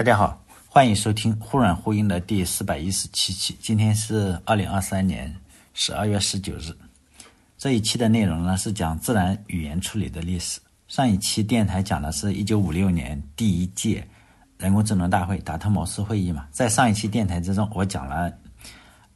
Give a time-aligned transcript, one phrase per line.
[0.00, 3.54] 大家好，欢迎收听忽软忽硬的第四百一十七期。
[3.60, 5.30] 今天是二零二三年
[5.74, 6.74] 十二月十九日。
[7.58, 10.58] 这一期的内容呢是讲自然语言处理的历史。
[10.88, 14.02] 上一期电台讲的是一九五六年第一届
[14.56, 18.32] 人工智能大会达特茅斯会议嘛，在上一期电台之中，我讲了，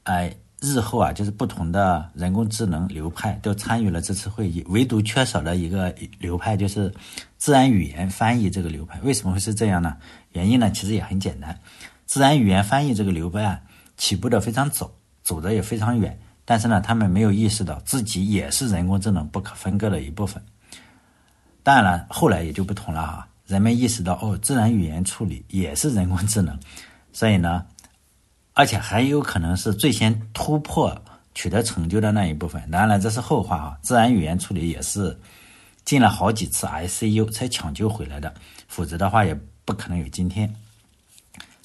[0.02, 0.30] 哎，
[0.60, 6.92] 日后啊，就是不同的人工智能流派都参与了这次会议，唯独缺少了一个流派，就是
[7.38, 9.00] 自然语言翻译这个流派。
[9.00, 9.96] 为什么会是这样呢？
[10.34, 11.58] 原因呢，其实也很简单，
[12.06, 13.60] 自然语言翻译这个流派啊，
[13.96, 14.90] 起步的非常早，
[15.22, 20.44] 走的也非常远，但是呢，他们没有意识到自己也是人工智能不可分割的一部分。
[21.62, 26.58] 当然了，后来也就不同了哈，人们意识到哦，自然语言处理也是人工智能，
[27.12, 27.64] 所以呢，
[28.54, 31.00] 而且还有可能是最先突破
[31.32, 32.60] 取得成就的那一部分。
[32.72, 35.16] 当然了，这是后话啊，自然语言处理也是
[35.84, 38.34] 进了好几次 ICU 才抢救回来的，
[38.66, 39.38] 否则的话也。
[39.64, 40.52] 不可能有今天。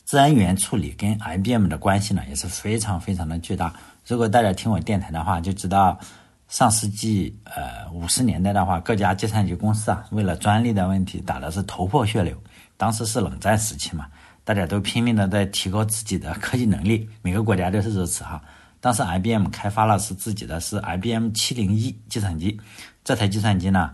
[0.05, 3.71] 自然语言处理跟 IBM 的关系呢，也是非常非常的巨大。
[4.07, 5.99] 如果大家听我电台的话，就知道
[6.47, 12.35] 上世纪呃五十年代的话，各家计算机公司啊，为了专利的问题打的是头破血流。
[12.75, 14.07] 当时是冷战时期嘛，
[14.43, 18.41] 大家都拼命的在提高自己的科技能力，每个国家都是如此哈。
[18.79, 22.59] 当时 IBM 开发了是自己的是 IBM 七零一计算机，
[23.03, 23.91] 这台计算机呢。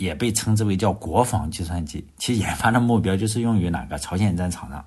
[0.00, 4.84] 也被称之为叫国防计算机，其研发的目标就是用于哪个朝鲜战场上。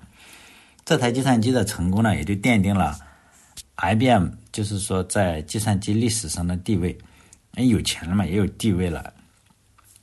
[0.84, 2.98] 这台计算机的成功呢，也就奠定了
[3.76, 6.98] IBM 就是说在计算机历史上的地位。
[7.56, 9.14] 有钱了嘛，也有地位了，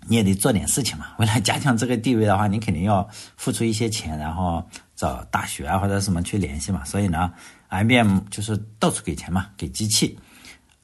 [0.07, 1.07] 你也得做点事情嘛。
[1.19, 4.65] 为了加强这个地位的话，你肯定要付出一些钱，然后
[4.95, 6.85] 找大学啊或者什么去联系嘛。
[6.85, 7.29] 所以呢
[7.67, 10.17] ，IBM 就是到处给钱嘛，给机器。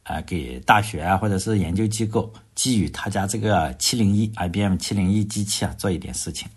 [0.07, 6.47] 啊，给大学啊，或者是研究机构，基于他家这个七零一 IBM 七零一机器啊，做一点事情。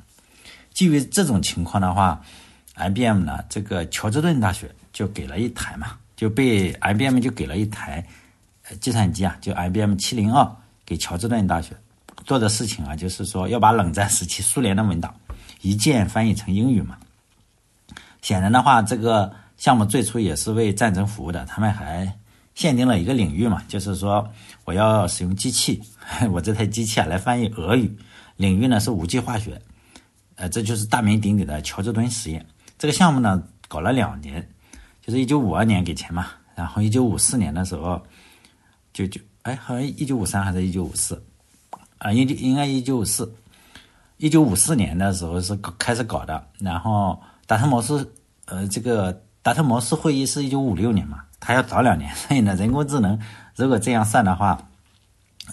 [0.73, 2.23] 基于这种情况的话
[2.77, 8.07] ，IBM 呢，这个乔治敦大学就给了一台嘛，就被 IBM 就给了一台
[8.81, 10.49] 计算机啊，就 IBM 七零二
[10.87, 11.77] 给乔治敦大学
[12.25, 15.13] 做的事情啊，就是说要把冷战时期苏联的文档
[15.61, 16.97] 一键翻译成英语嘛。
[18.23, 22.17] 显然的话，这个项目最初也是为战争服务的，他们还。
[22.55, 24.29] 限定了一个领域嘛，就是说
[24.65, 25.83] 我要使用机器，
[26.33, 27.97] 我这台机器啊来翻译俄语。
[28.37, 29.61] 领域呢是无机化学，
[30.37, 32.47] 呃，这就是大名鼎鼎的乔治敦实验。
[32.79, 34.49] 这个项目呢搞了两年，
[35.03, 38.01] 就是一九五二年给钱嘛，然后一九五四年的时候
[38.95, 41.23] 就就哎，好像一九五三还是一九五四
[41.99, 43.31] 啊，应应该一九五四，
[44.17, 46.43] 一九五四年的时候是开始搞的。
[46.59, 48.11] 然后达特茅斯
[48.47, 51.25] 呃，这个达特茅斯会议是一九五六年嘛。
[51.41, 53.19] 它要早两年， 所以呢，人工智能
[53.57, 54.63] 如果这样算的话，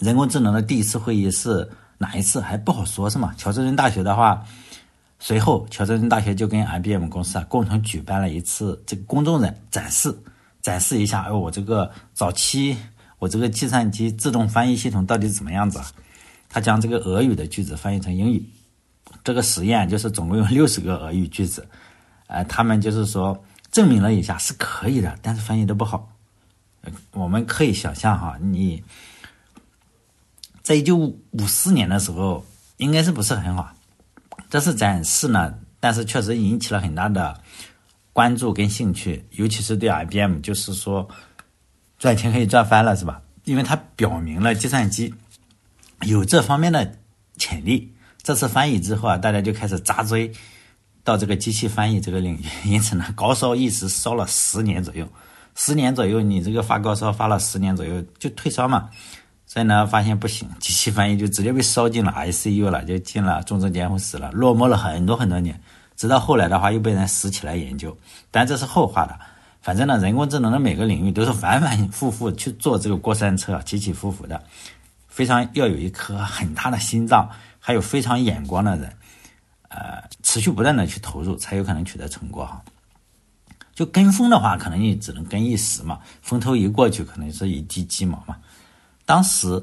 [0.01, 1.67] 人工智能的第一次会议是
[1.97, 3.33] 哪一次还不好说，是吗？
[3.37, 4.45] 乔治敦大学的话，
[5.17, 10.15] 随后乔治敦大学就跟 IBM 公司啊共同举办了一次这个公众展展示，
[10.61, 12.77] 展示一下，哎，我这个早期
[13.17, 15.85] 我这个计算机自动翻译系统到底怎么样子啊？
[16.49, 18.45] 他将这个俄语的句子翻译成英语，
[19.23, 21.67] 这个实验就是总共有六十个俄语句子，
[22.27, 23.41] 呃，他们就是说。
[23.71, 26.11] 证明了一下是可以的，但是翻译的不好。
[27.11, 28.83] 我们可以想象哈，你
[30.63, 32.45] 在一九五四年的时候
[32.77, 33.73] 应该是不是很好？
[34.49, 37.41] 这次展示呢，但是确实引起了很大的
[38.13, 41.07] 关注跟兴趣，尤其是对 IBM，就是说
[41.99, 43.21] 赚钱可以赚翻了，是吧？
[43.43, 45.13] 因为它表明了计算机
[46.03, 46.97] 有这方面的
[47.37, 47.93] 潜力。
[48.23, 50.31] 这次翻译之后啊，大家就开始扎堆。
[51.07, 55.07] 到这个机器翻译这个领域，因此呢，高烧一直烧了十年左右，
[55.55, 58.89] 十年左右，你这个发高烧发了十年左右就退烧嘛，
[59.45, 65.57] 所以呢，发现不行，机器翻译就直接被烧进了 ICU 了，就进了重症监护室了，落寞了很多很多年，
[65.95, 67.97] 直到后来的话又被人拾起来研究，
[68.29, 69.17] 但这是后话的，
[69.61, 74.43] 反正呢，人工智能的每个领域都是反反复复去做这个过山车，起起伏伏的，
[75.07, 77.29] 非常要有一颗很大的心脏，
[77.61, 78.91] 还有非常眼光的人。
[79.69, 80.01] 呃，
[80.37, 82.61] 持续不断的去投入，才有可能取得成果哈。
[83.73, 88.37] 就跟风的话，可能你只能跟一时嘛，风头一过去，可能是一地鸡毛嘛。
[89.03, 89.59] 当时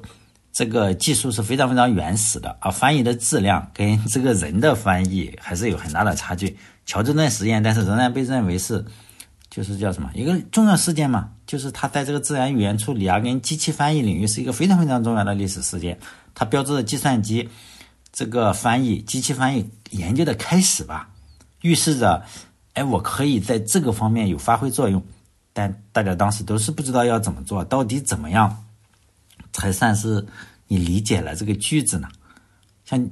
[0.52, 6.58] 这个技术是非常非常原始的啊，翻译的质量跟这个人的翻译还是有很大的差距。
[6.86, 8.84] 乔治敦实验，但是仍然被认为是
[9.48, 15.96] 就是叫什么一个重要事件嘛，就是它在这个自然语言处理啊跟机器翻译领域是一个非常非常重要的历史事件，
[16.34, 17.48] 它标志着计算机。
[18.14, 21.10] 这个翻译机器翻译研究的开始吧，
[21.62, 22.22] 预示着，
[22.74, 25.02] 哎，我可以在这个方面有发挥作用，
[25.52, 28.64] 但大家当时都是不知道要怎么做，到底怎么样
[29.52, 30.24] 才算是
[30.68, 32.06] 你理解了这个句子呢？
[32.84, 33.04] 像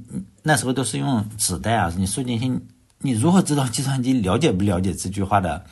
[0.45, 2.61] 那时候都是用纸带啊，你说进去，
[2.99, 5.65] 你如何知道计算机了解不了解这句话的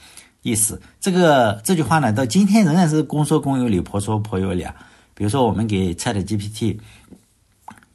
[0.43, 0.83] 意思？
[0.99, 4.75] 这个这句话呢，到今天仍然是公说公有理，婆说婆有理啊。
[5.13, 6.79] 比如说，我们给 Chat GPT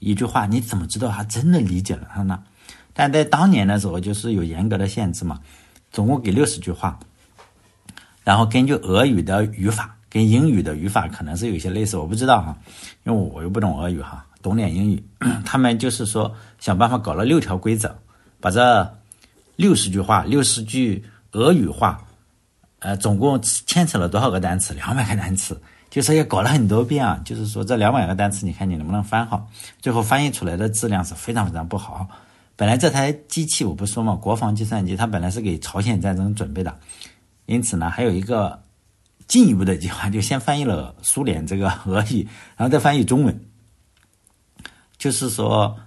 [0.05, 2.43] 一句话，你怎么知道他真的理解了他呢？
[2.93, 5.39] 但在当年的时候，就是有严格的限制嘛，
[5.91, 6.99] 总共给六十句话，
[8.23, 12.55] 然后根据俄语的语法跟英语的语法可能是有些类似，我不知道哈，
[13.03, 15.03] 因为我又不懂俄语哈，懂点英语。
[15.43, 17.97] 他们就是说想办法搞了六条规则，
[18.39, 18.97] 把这
[19.55, 21.99] 六十句话、六十句俄语话，
[22.77, 24.71] 呃，总共牵扯了多少个单词？
[24.75, 25.59] 两百个单词。
[25.95, 29.47] 就是也搞了很多遍啊，就是说这两百个单词，你看你能不能翻好？
[29.79, 32.05] 最后翻译出来的质量是非常非常不好。
[32.57, 36.77] 本来这台机器我不说嘛，国防计算机它本来是给朝鲜战争准备的，
[37.45, 38.61] 因此呢还有一个
[39.25, 42.27] 进一步的计划，就先翻译了苏联这个俄语，
[42.57, 43.39] 然后再翻译中文。
[44.97, 45.77] 就是说，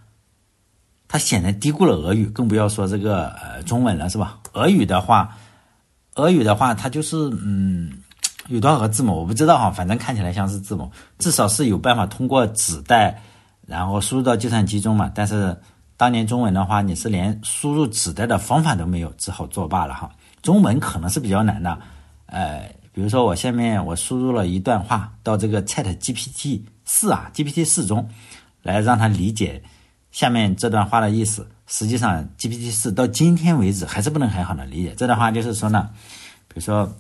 [1.07, 4.39] 它显然低估了俄语，更不要说这个呃中文了，是吧？
[4.55, 5.37] 俄语的话，
[6.15, 7.15] 俄语的话，它就是
[7.45, 7.93] 嗯。
[8.49, 13.23] 有多少个字母我不知道哈，反正看起来像是字母，至少是有办法通过纸带，
[13.67, 15.13] 然后输入到计算机中嘛。
[15.15, 15.55] 但是
[15.99, 20.11] 当年中文的话，你是连输入纸带的方法都没有，只好作罢了哈。
[20.41, 21.79] 中文可能是比较难的，
[22.25, 28.09] 呃，比如说我下面我输入了一段话到这个 Chat GPT 四啊，GPT 四中，
[28.63, 29.63] 来让它理解
[30.11, 31.47] 下面这段话的意思。
[31.67, 35.91] 实际上 GPT 四到今天为止还是不能很好的理解这段话，就是说呢，
[36.49, 36.91] 比如说。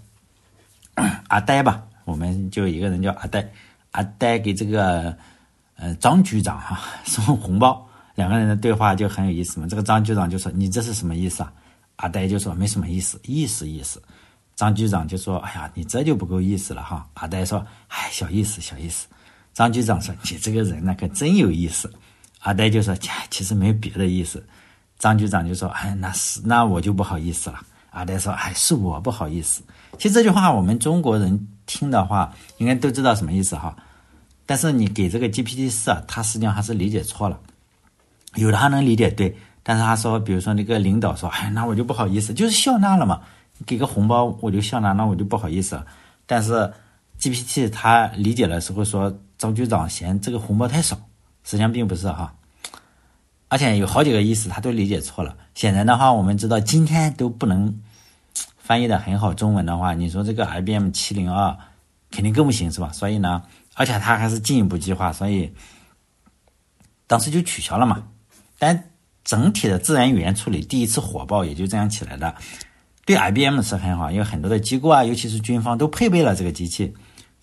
[1.28, 3.46] 阿呆吧，我们就一个人叫阿呆，
[3.92, 5.16] 阿呆给这个
[5.76, 9.66] 呃张局长哈送红包，两个人的对话就很有意思嘛。
[9.68, 11.52] 这个张局长就说：“你这是什么意思啊？”
[11.96, 14.02] 阿呆就说：“没什么意思，意思意思。”
[14.56, 19.06] 张局长就说：“哎呀，你这就不够意思了哈。”阿呆说：“哎，小意思，小意思。”
[19.54, 21.92] 张局长说：“你这个人那可真有意思。”
[22.40, 22.94] 阿呆就说
[23.30, 24.44] ：“其实没别的意思。”
[24.98, 27.60] 张局长就说：“哎，那是那我就不好意思了。”
[27.90, 29.62] 阿呆说：“哎，是我不好意思。”
[29.98, 33.76] 其实这句话我们中国人听的话，应该都知道什么意思哈。
[34.46, 37.38] 但是你给这个 GPT 四啊，它实际上还是理解错了。
[38.36, 43.20] 有的还能理解对，但是他说，比如说那个领导说：“哎，那我就不好意思，就是笑纳了嘛，
[43.66, 45.84] 给个红包我就笑纳，那我就不好意思了。”
[46.24, 46.72] 但是
[47.20, 50.96] GPT 它理解的时候说张局长嫌这个红包太少，
[51.42, 52.32] 实际上并不是哈。
[53.48, 55.36] 而且有好几个意思他都理解错了。
[55.54, 57.80] 显然的话，我们知道今天都不能。
[58.69, 61.56] 翻译的很好，中文的话，你说这个 IBM 七零二
[62.11, 62.93] 肯定更不行，是吧？
[62.93, 63.43] 所以呢，
[63.73, 65.55] 而且它还是进一步计划，所以
[67.06, 68.03] 当时就取消了嘛。
[68.59, 68.91] 但
[69.25, 72.35] 整体的自然语言处理第一次火爆也就这样起来的，
[73.06, 76.93] 对 IBM 是很好，因为很多的机构啊，尤其是军方都配备了这个机器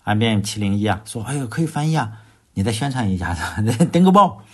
[0.04, 2.20] IBM 七零一啊，说哎呦可以翻译啊，
[2.54, 4.44] 你再宣传一下子， 登个报，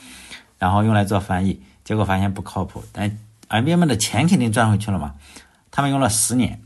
[0.58, 3.18] 然后用来做翻译，结果发现不靠谱，但
[3.50, 5.16] IBM 的钱肯定赚回去了嘛。
[5.72, 6.60] 他们用了十年，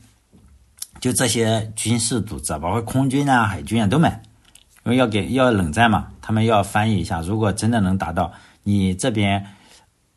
[1.01, 4.21] 就这些军事组织，包括空军啊、海军啊都买，
[4.85, 7.21] 因为要给要冷战嘛，他们要翻译一下。
[7.21, 8.33] 如果真的能达到，
[8.65, 9.47] 你这边，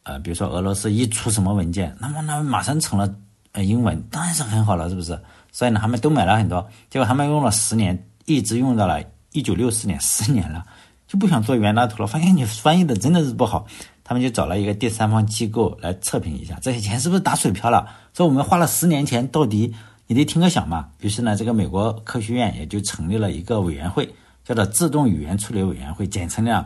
[0.04, 3.08] 呃，比如说俄罗斯一出什么文件，那么那马上成了
[3.52, 5.18] 呃英文，当然是很好了，是不是？
[5.52, 6.68] 所以呢，他们都买了很多。
[6.90, 9.00] 结果他们用了十年，一直用到了
[9.34, 10.66] 一九六四年，十年了，
[11.08, 12.08] 就不想做原大图了。
[12.08, 13.68] 发现你翻译的真的是不好。
[14.04, 17.88] 他们就找了一个第三方机构来测评一下，这些钱是不是打水漂了？
[18.20, 19.74] 说我们花了十年前，到底
[20.06, 20.90] 你得听个响嘛？
[21.00, 26.66] 于是呢，这个美国科学院也就成立了一个委员会，叫做自动语言处理委员会，简称呢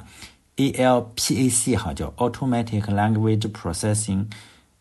[0.58, 4.26] ALPAC 哈，叫 Automatic Language Processing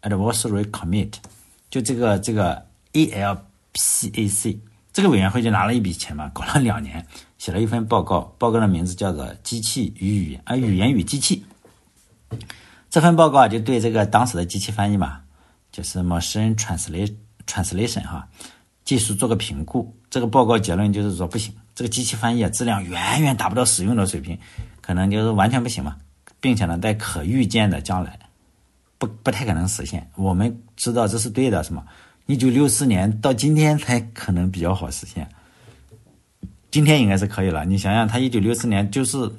[0.01, 1.19] Advisory Committee。
[1.69, 2.65] 就这个这个
[2.95, 4.59] ALPAC
[4.95, 11.45] 这个委员会就拿了一笔钱嘛，搞了两年，写了一份报告，报告的名字叫做《机器与语言》啊，语言与机器。
[12.89, 15.21] 这份报告啊就对这个当时的机器翻译嘛，
[15.73, 17.15] 就是 machine translation
[17.47, 18.29] translation 哈，
[18.85, 19.93] 技术做个评估。
[20.11, 24.39] 这个报告结论就是说不行，这个机器翻译质量远远达不到使用的水平，
[24.81, 25.97] 可能就是完全不行嘛，
[26.39, 28.19] 并且呢在可预见的将来，
[28.99, 30.09] 不不太可能实现。
[30.15, 31.85] 我们知道这是对的，是吗？
[32.27, 35.27] 一九六四年到今天才可能比较好实现，
[36.71, 37.65] 今天应该是可以了。
[37.65, 39.31] 你想想，他一九六四年就是。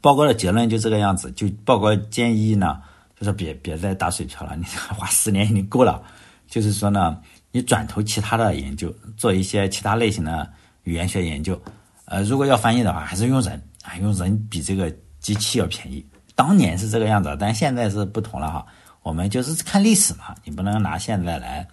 [0.00, 2.80] 报告的结论就这个样子，就报告建议呢，
[3.22, 4.64] 就说别别再打水漂了，你
[4.98, 6.02] 花十年已经够了。
[6.48, 7.16] 就是说呢，
[7.52, 10.50] 你转投其他的研究，做一些其他类型的
[10.82, 11.58] 语言学研究。
[12.06, 16.04] 呃，如果要翻译的话，还是用人啊，用人比这个机器要便宜。
[16.34, 18.66] 当年是这个样子，但现在是不同了哈。
[19.02, 21.66] 我们就是看历史嘛，你不能拿现在来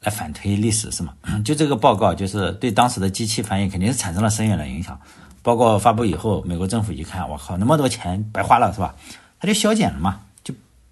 [0.00, 1.12] 来反推历史是吗？
[1.44, 4.98] 就这个报告，就是对当时的机器翻译肯定是产生了深远的影响。
[5.42, 8.94] 报告发布以后，美国政府一看，我靠，那么多钱白花了是吧？
[9.38, 10.20] 他就削减了嘛，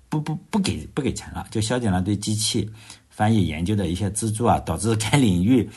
[0.08, 2.68] 不不不给不给钱了，就削减了对机器
[3.08, 5.68] 翻译研究的一些资助啊，导致该领域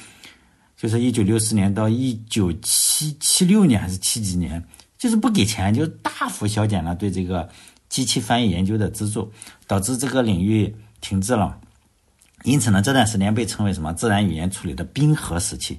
[0.78, 4.64] 就是一九六四年到一九七七六年还是七几年，
[4.98, 7.50] 就是不给钱，就大幅削减了对这个
[7.90, 9.32] 机器翻译研究的资助，
[9.68, 11.58] 导致这个领域停滞了。
[12.44, 15.78] 因此呢，这段时间被称为什么自然语言处理的冰河时期？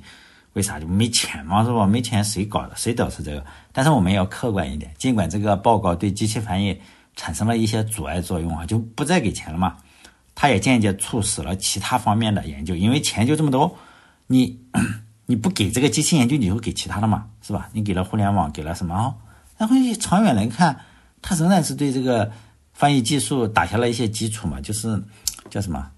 [0.54, 1.86] 为啥就没钱嘛，是吧？
[1.86, 2.74] 没钱谁搞的？
[2.76, 3.42] 谁导致这个？
[3.72, 6.76] 但是我们要客观一点，尽管这个报告对机器翻译
[7.20, 9.76] 产生了一些阻碍作用啊，就不再给钱了嘛，
[10.34, 13.76] 它也间接促使了其他方面的研究，因为钱就这么多，
[14.26, 14.58] 你
[15.26, 17.68] 你不给这个机器研究，你就给其他的嘛，是吧？
[17.74, 19.14] 你给了互联网，给了什么？
[19.58, 20.80] 然后长远来看，
[21.20, 22.32] 它仍然是对这个
[22.72, 25.02] 翻译技术打下了一些基础嘛，就是
[25.50, 25.90] 叫什么？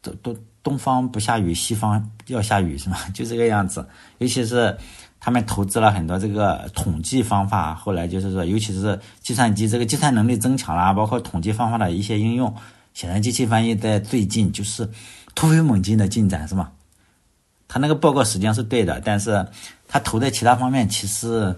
[0.00, 0.36] 都都。
[0.62, 2.98] 东方不下雨，西方要下雨是吗？
[3.14, 3.88] 就这个样子。
[4.18, 4.76] 尤其是
[5.20, 12.52] 他们投资了很多这个统计方法，后来就是说，尤其是计算机这个计算能力增强了，包括统计方法的一些应用，
[12.94, 14.88] 显然机器翻译在最近就是
[15.34, 16.72] 突飞猛进的进展，是吗？
[17.68, 19.46] 他那个报告实际上是对的，但是
[19.86, 21.54] 他投在其他方面其实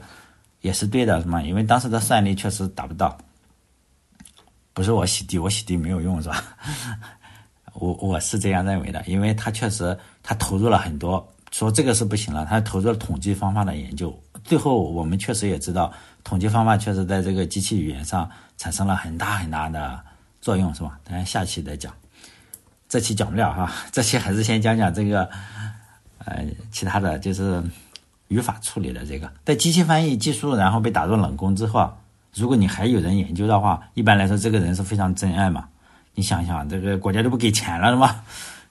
[0.61, 1.40] 也是对的，是吗？
[1.40, 3.16] 因为当时的算力确实达不到。
[4.75, 6.42] 不是我洗地，我洗地没有用，是吧？
[7.75, 15.92] 我我是这样认为的，因为他确实他投入了很多，说这个是不行了，他投入了统计方法的研究，最后我们确实也知道，
[16.25, 20.00] 统计方法确实在这个机器语言上产生了很大很大的
[20.40, 20.99] 作用，是吧？
[21.04, 21.92] 当然下期再讲，
[22.88, 25.28] 这期讲不了哈，这期还是先讲讲这个，
[26.25, 26.42] 呃，
[26.73, 27.62] 其他的就是
[28.28, 31.92] 语法处理的这个，在机器翻译技术然后被打入冷宫之后，
[32.35, 35.68] 如果你还有人研究的话，一般来说这个人是非常真爱嘛。
[36.14, 38.25] 你想想，这个国家都不给钱了，是吧？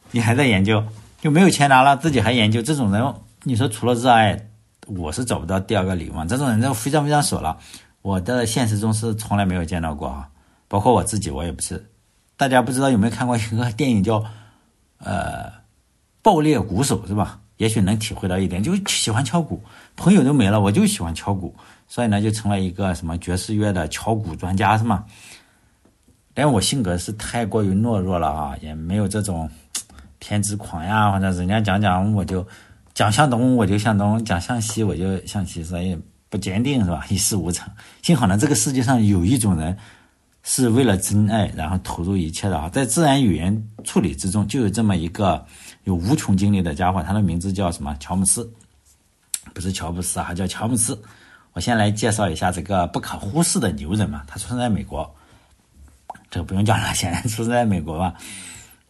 [0.10, 0.84] 你还在研究，
[1.22, 3.14] 就没有钱拿了，自己还研究，这种人，
[3.44, 4.50] 你说除了热爱，
[4.88, 6.26] 我是找不到第二个理由。
[6.26, 7.56] 这种人就非常非常少了，
[8.02, 10.28] 我的现实中是从来没有见到过啊。
[10.68, 11.86] 包括我自己，我也不是。
[12.36, 14.20] 大家不知道有没有看过一个电影叫
[14.98, 15.52] 《呃
[16.24, 17.40] 爆裂鼓手》，是吧？
[17.58, 19.62] 也许能体会到一点，就喜欢敲鼓，
[19.96, 21.54] 朋友都没了，我就喜欢敲鼓，
[21.88, 25.06] 所以呢，就成了一个什么爵士乐的敲鼓专家，是吗？
[26.34, 29.48] 但我性格是太过于懦弱了啊，也没有这种
[30.24, 32.48] 偏执狂呀，或者人家讲讲我就
[32.94, 36.00] 讲向东我就向东，讲向西我就向西，所以
[36.30, 37.04] 不坚定是吧？
[37.10, 37.68] 一事无成。
[38.04, 39.76] 幸好呢，这个世界上有一种人
[40.44, 45.44] 是为了真爱然后投入一切的啊，在自然语言处理之中就有这么一个
[45.86, 47.98] 有无穷精力的家伙，他的名字叫什么？
[48.00, 48.48] 乔姆斯，
[49.54, 51.02] 不是乔布斯啊，叫乔姆斯。
[51.54, 55.10] 我先来介绍一下这个不可忽视的牛人嘛，他出生在美国。
[56.30, 58.14] 这个不用讲了，显然出生在美国吧，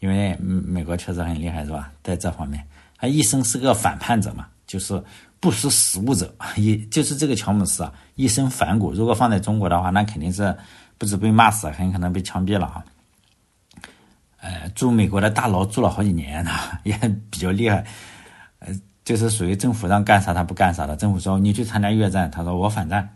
[0.02, 1.90] 因为美国确实很厉害，是吧？
[2.04, 2.62] 在这方面，
[2.98, 5.02] 他一生是个反叛者嘛，就是
[5.40, 8.92] 不识时务者， 也就是这个乔姆斯啊，一生反骨。
[8.92, 10.54] 如果放在中国的话，那肯定是
[10.98, 12.84] 不止被骂死，很可能被枪毙了啊。
[14.42, 16.52] 呃，住美国的大牢住了好几年呢，
[16.84, 16.98] 也
[17.30, 17.86] 比较厉害。
[18.58, 18.68] 呃，
[19.06, 20.96] 就是属于政府让干啥他不干啥的。
[20.96, 23.08] 政府说你去参加越战，他说我反战。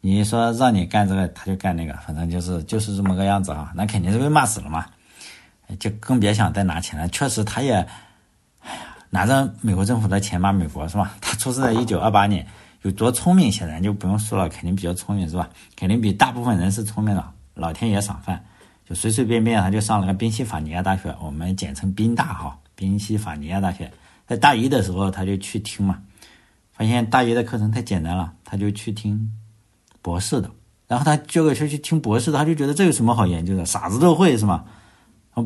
[0.00, 4.86] 你说让你干这个，他就干那个，反正就是就是这么个样子啊，那肯定是被骂死了嘛，
[5.76, 7.08] 就更别想再拿钱了。
[7.08, 7.72] 确实，他也，
[8.60, 11.14] 哎呀，拿着美国政府的钱骂美国是吧？
[11.20, 12.46] 他出生在一九二八年，
[12.82, 15.48] 有多聪明，显然就不用说了，肯定比较聪明是吧？
[15.76, 17.24] 肯定比大部分人是聪明的。
[17.54, 18.44] 老天爷赏饭，
[18.88, 23.90] 就随随便便他就上了个宾夕法尼亚大学，我们简称宾大哈，宾夕法尼亚大学。
[24.26, 25.98] 在大一的时候他就去听嘛，
[26.72, 29.32] 发现大一的课程太简单了，他就去听。
[30.00, 30.48] 博士的，
[30.86, 34.64] 然后他结果去去听博士的，他就觉得这有什么好研究的，傻子都会是吗？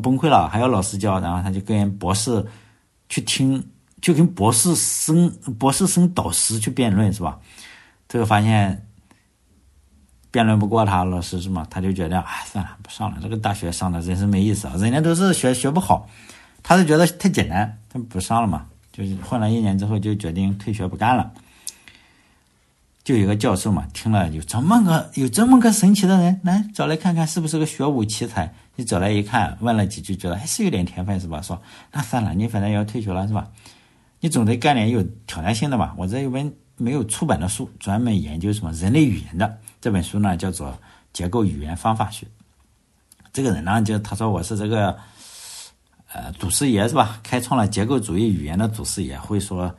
[0.01, 2.45] 崩溃了，还要老师教，然后他就跟博士
[3.09, 3.63] 去听，
[4.01, 7.39] 就跟博士生、博士生导师去辩论是吧？
[8.09, 8.85] 最后发现
[10.31, 11.65] 辩论不过他，老师是吗？
[11.69, 16.09] 他就觉得哎，算了，不上了，这个大学上的真是没意思啊，人家都是学学不好，
[16.61, 21.31] 他是觉得太简单，他不上了嘛，就是混了一年之后就决定退学不干了。
[23.03, 28.53] 就有个教授嘛，听了有这么个有这么个神奇的人，来找来看看是不是个学武奇才。
[28.75, 31.41] 你走来一看，问了几句，觉得还是有点天分是吧？
[31.41, 31.61] 说
[31.91, 33.47] 那算了，你反正也要退学了是吧？
[34.19, 35.93] 你总得干点有挑战性的吧？
[35.97, 39.59] 我这有本没有出版的书，专门研究什么人类语言的。
[39.79, 40.69] 这本书呢叫做
[41.13, 42.25] 《结构语言方法学》。
[43.31, 44.97] 这个人呢，就他说我是这个
[46.11, 47.19] 呃祖师爷是吧？
[47.21, 49.75] 开创了结构主义语言的祖师爷，会说。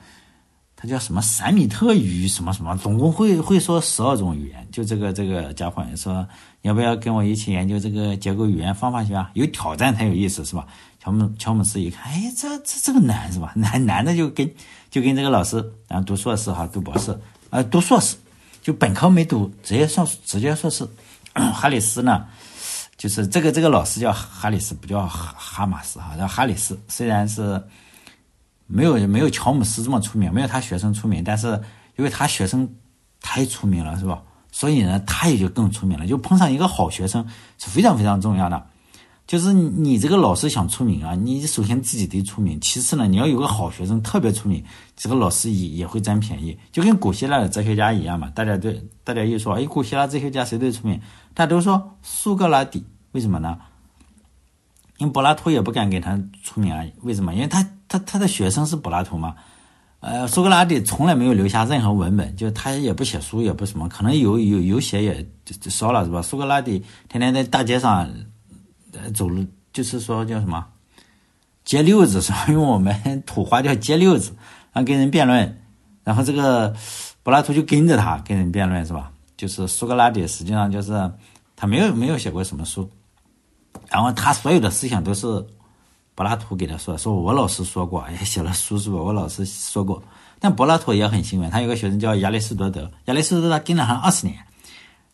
[0.87, 1.23] 叫什么？
[1.23, 2.77] 闪米特语什么什么？
[2.79, 4.67] 总共会会说十二种语言。
[4.71, 6.27] 就这个这个家伙说，
[6.63, 9.31] 要不要跟我一起研究这个结构语言方法学啊？
[9.35, 10.67] 有挑战才有意思，是吧？
[11.03, 13.53] 乔姆乔姆斯一看，哎，这这这个难是吧？
[13.55, 14.51] 难难的就跟
[14.91, 17.17] 就跟这个老师，然后读硕士哈，读博士，
[17.51, 18.17] 呃，读硕士，
[18.63, 20.89] 就本科没读，直接上直接硕士。
[21.35, 22.25] 哈里斯呢，
[22.97, 26.79] 就是这个这个老师叫哈里斯，不叫哈哈马斯哈，叫哈里斯。
[26.89, 27.61] 虽然是
[28.67, 31.61] 没有没有乔姆斯这么出名，没有他学生出名，但是
[31.97, 32.69] 因为他学生
[33.21, 34.23] 太出名了，是吧？
[34.51, 36.07] 所以呢，他也就更出名了。
[36.07, 37.27] 就碰上一个好学生
[37.59, 38.67] 是非常非常重要的。
[39.27, 44.63] 就是你这个老师想出名啊，你首先自己得出名，其次呢，你要有个好学生特别出名，
[44.95, 48.31] 这个老师也也会占便宜，就跟古希腊的哲学家一样嘛。
[48.35, 51.01] 大家对大家一说，哎，古希腊哲学家谁最出名？
[51.33, 53.59] 大家都说苏格拉底，为什么呢？
[54.99, 56.85] 因为柏拉图也不敢给他出名啊。
[57.03, 57.35] 为什么？
[57.35, 57.67] 因为他
[57.99, 59.35] 他他的学生是柏拉图嘛。
[60.01, 65.27] 呃，苏格拉底从来没有留下任何文本，就他也不写书，也不什么，可能有有有写也
[65.71, 66.21] 少了，是吧？
[66.21, 68.09] 苏格拉底天天在大街上。
[69.13, 70.65] 走路就是说叫什么，
[71.65, 72.47] 接溜子 是吧？
[72.49, 74.31] 用我们土话叫接溜子，
[74.73, 75.61] 然后跟人辩论，
[76.05, 76.73] 然后这个
[77.25, 79.11] 柏拉图就跟着他跟人辩论是吧？
[79.37, 81.11] 就是苏格拉底实际上就是
[81.57, 82.89] 他没有没有写过什么书，
[83.89, 85.27] 然后他所有的思想都是
[86.15, 88.97] 柏拉图给他说，说我老师说过， 也写了书是吧？
[88.97, 90.03] 我老师说过，
[90.39, 94.39] 但柏拉图也很幸运，他有个学生叫亚里士多德，亚里士多德跟了他二十年，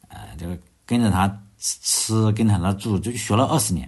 [0.09, 1.41] 呃，这个跟着他。
[1.63, 3.87] 吃跟他那住就学了二十年，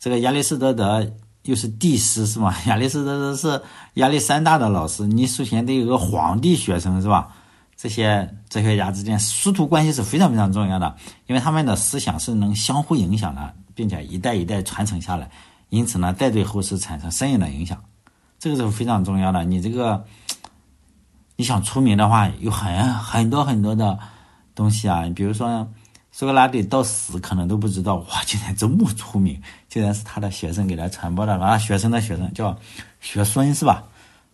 [0.00, 1.08] 这个亚里士多德
[1.44, 2.58] 又是帝师是吧？
[2.66, 3.62] 亚里士多德是
[3.94, 7.28] 亚历山大的老师，你首先得有个皇帝学生是吧？
[7.76, 10.92] 这些哲学家之间师徒关系是非常非常重要的，
[11.28, 15.30] 因为他们的思想是能相互影响的，并且一代一代传承下来，
[15.68, 17.82] 因此呢，再对后世产生深远的影响，
[18.38, 19.44] 这个是非常重要的。
[19.44, 20.04] 你这个
[21.36, 23.98] 你想出名的话，有很很多很多的
[24.54, 25.68] 东西啊，比如说。
[26.16, 32.56] 苏格拉底到死可能都不知道，哇，竟然这么出名，竟然是他的学生给他传播的，然后学生的学生叫
[33.00, 33.82] 学孙是吧？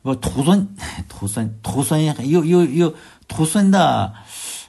[0.03, 0.77] 不，徒孙，
[1.09, 2.95] 徒孙，徒孙又又又
[3.29, 4.13] 徒孙的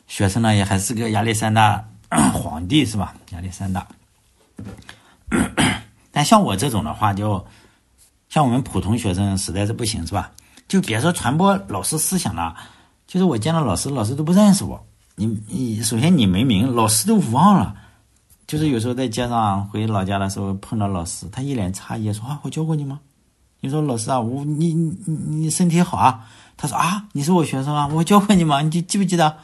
[0.08, 1.86] 学生呢，也还是个亚历山大
[2.34, 3.14] 皇帝是吧？
[3.32, 3.86] 亚历山大。
[6.24, 7.46] 像我这种的话，就
[8.30, 10.32] 像我们普通学生实在是不行是吧？
[10.68, 12.56] 就别说传播老师思想了，
[13.08, 14.82] 就是我见到老师，老师都不认识我。
[15.16, 17.76] 你你首先你没名，老师都忘了。
[18.48, 23.00] 就是有时候在街上回老家的时候碰到老师，他一脸诧异说：“啊，我教过你吗？”
[23.60, 26.26] 你说：“老师啊，我你你你身体好啊？”
[26.58, 28.62] 他说：“啊，你是我学生啊，我教过你吗？
[28.62, 29.38] 你记不记得？”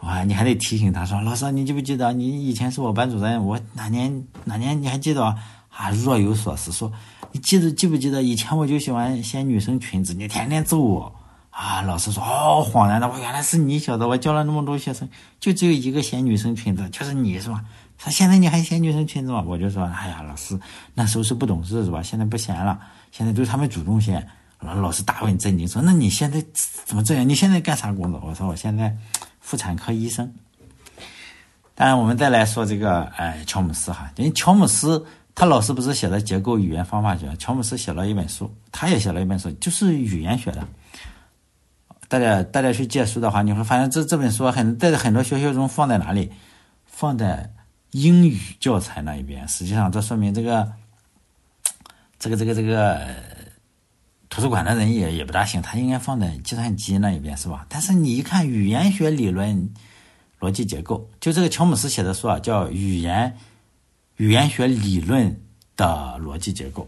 [0.00, 2.12] 哇，你还得提醒他说：“老师，你记不记得？
[2.12, 5.36] 你以前是我班主任，我哪年哪年你还记得
[5.80, 6.92] 啊？”，若有所思说
[7.32, 8.22] ：“你记得记不记得？
[8.22, 11.12] 以前我就喜欢掀女生裙子，你天天揍我。”
[11.50, 11.82] 啊！
[11.82, 15.06] 老师说，哦，恍然的，我原来是你小子，我教了那么多学生，
[15.40, 17.62] 就只有一个嫌女生裙子，就是你是吧？
[17.98, 19.42] 他现在你还嫌女生裙子吗？
[19.44, 20.58] 我就说，哎呀，老师
[20.94, 22.00] 那时候是不懂事是吧？
[22.02, 22.78] 现在不嫌了，
[23.10, 24.26] 现在都是他们主动嫌。
[24.60, 26.42] 老老师大为震惊，说，那你现在
[26.86, 27.28] 怎么这样？
[27.28, 28.22] 你现在干啥工作？
[28.24, 28.96] 我说，我现在
[29.40, 30.32] 妇产科医生。
[31.74, 40.66] 当然，我们再来说这个，哎，乔姆斯哈，因为乔姆斯他老师不是写的结构语言方法学，乔姆斯写了一本书，他也写了一本书，就是语言学的。
[42.08, 46.30] 大家大家去借书的话，你会发现这这本书很在很多学校中放在哪里？
[46.84, 47.50] 放在
[47.92, 49.46] 英语教材那一边。
[49.48, 50.70] 实际上，这说明这个
[52.18, 53.00] 这个这个这个
[54.28, 57.64] 图书馆的人也也不大行，他应该放在计算机那一边，是吧？
[57.68, 59.72] 但是你一看语言学理论
[60.40, 63.36] 逻辑结构，就这个乔姆斯写的书啊，叫《语言
[64.20, 65.34] 语言学理论
[65.78, 66.86] 的逻辑结构》，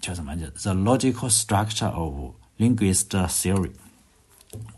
[0.00, 0.34] 叫什么？
[0.34, 3.70] 叫 The Logical Structure of Linguistic Theory，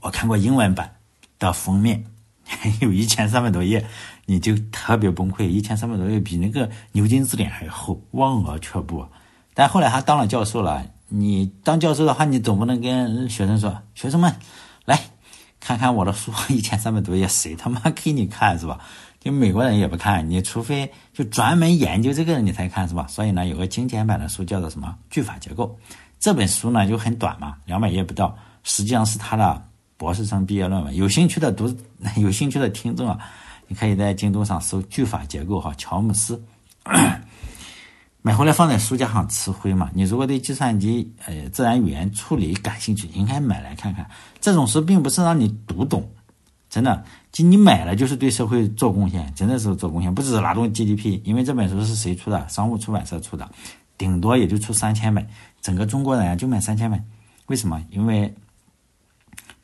[0.00, 0.96] 我看过英文版
[1.38, 2.04] 的封面，
[2.82, 3.86] 有一千三百多页，
[4.24, 5.46] 你就特别崩溃。
[5.46, 9.06] 一千三百多页比那个牛津字典还厚，望而却步。
[9.54, 14.34] 但后来他当了教授了，你当教授的话，你总不能跟学生说：“学生们，
[14.84, 15.00] 来
[15.60, 18.80] 看看我的书， 一千三百多页，谁他妈给你看是吧？”
[19.26, 23.08] 就美国人也不看，你除非就专门研究这个你才看是吧？
[23.08, 25.76] 所以呢，有个精简版的书叫做什么句法结构。
[26.20, 29.60] 这本书呢就很短嘛，两百页不到，实际上是他的
[29.96, 30.94] 博士生毕业论文。
[30.94, 31.76] 有兴趣的读，
[32.18, 33.18] 有兴趣的听众啊，
[33.66, 36.40] 你可以在京东上搜“句法结构”哈，乔姆斯，
[38.22, 39.90] 买回来放在书架上吃灰嘛。
[39.92, 44.08] 你如果对计算机呃自然语言处理感兴趣，应该买来看看。
[44.40, 46.08] 这种书并不是让你读懂，
[46.76, 51.18] 真的，就你买了就是对社会做贡献，真的是做贡献，不只是拉动 GDP。
[51.24, 52.46] 因为这本书是谁出的？
[52.50, 53.50] 商务出版社出的，
[53.96, 55.26] 顶多也就出三千本。
[55.62, 57.02] 整个中国人，就买三千本，
[57.46, 57.82] 为什么？
[57.88, 58.34] 因为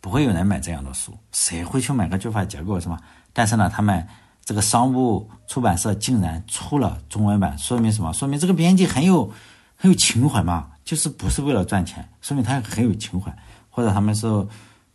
[0.00, 2.98] 不会有人买这样的书，谁会去买个句法结构是吧？
[3.34, 4.08] 但是呢，他们
[4.42, 8.10] 这个商务出版社竟然出了中文版，说明什么？
[8.14, 9.30] 说明这个编辑很有
[9.76, 13.36] 很有情怀嘛，就是不是为了赚钱，说明他很有情怀，
[13.68, 14.26] 或者他们是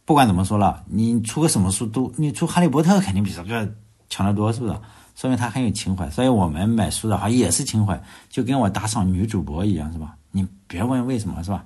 [0.07, 3.69] 不管怎么说了，你出个什么书都，你出哈利波特肯定比这个
[4.07, 4.73] 强得多，是不是？
[5.15, 6.09] 说明他很有情怀。
[6.09, 10.15] 所以我们买书的话也是情怀，就跟我打赏女主播一样，是吧？
[10.31, 11.65] 你别问为什么，是吧？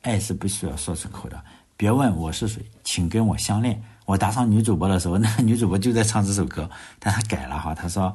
[0.00, 1.38] 爱是不需要说出口的。
[1.76, 3.78] 别问我是谁，请跟我相恋。
[4.06, 8.14] 我打赏女主播的时候， 那女主播就在唱这首歌，但她改了哈，她说：“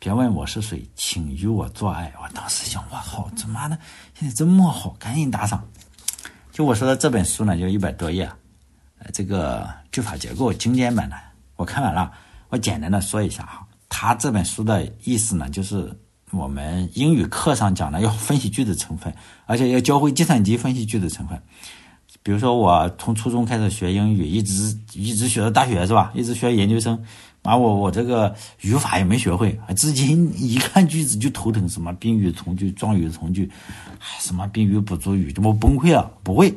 [0.00, 3.78] 别问我是谁，请与我做爱。”我当时想，哇靠，这妈的
[4.14, 5.62] 现在这么好，赶紧打赏。
[6.50, 8.28] 就我说的这本书呢，就一百多页，
[8.98, 11.16] 呃，这个句法结构精简版的，
[11.56, 12.10] 我看完了，
[12.48, 13.66] 我简单的说一下哈。
[13.88, 15.90] 他这本书的意思呢，就是
[16.30, 19.12] 我们英语课上讲的要分析句子成分，
[19.46, 21.40] 而且要教会计算机分析句子成分。
[22.22, 26.12] 比如说，我从初中开始学英语，一直一直学到大学是吧？
[26.14, 27.02] 一直学研究生，
[27.42, 33.50] 啊，我我这个语法也没学会，至今一看句子就头疼，什么宾语从句、状语从句，
[34.20, 36.52] 什么宾语补足语，我崩溃了，不会。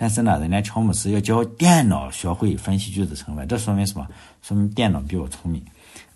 [0.00, 4.06] 但是呢，人家乔姆斯要教电脑学会分析句子成分，这说明什么？
[4.42, 5.60] 说明电脑比我聪明。